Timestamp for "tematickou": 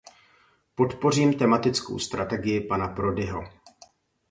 1.33-1.99